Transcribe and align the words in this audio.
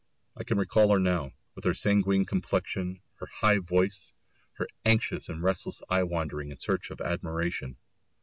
I 0.35 0.43
can 0.43 0.57
recall 0.57 0.91
her 0.93 0.99
now, 0.99 1.33
with 1.53 1.63
her 1.65 1.75
sanguine 1.75 2.25
complexion, 2.25 3.01
her 3.19 3.27
high 3.27 3.59
voice, 3.59 4.15
her 4.53 4.67
anxious 4.83 5.29
and 5.29 5.43
restless 5.43 5.83
eye 5.91 6.01
wandering 6.01 6.49
in 6.49 6.57
search 6.57 6.89
of 6.89 7.01
admiration. 7.01 7.77